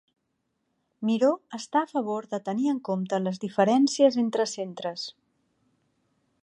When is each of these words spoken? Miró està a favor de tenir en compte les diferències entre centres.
Miró 1.09 1.29
està 1.57 1.83
a 1.83 1.89
favor 1.91 2.27
de 2.31 2.39
tenir 2.47 2.67
en 2.73 2.81
compte 2.89 3.21
les 3.27 3.41
diferències 3.45 4.19
entre 4.27 4.49
centres. 4.57 5.05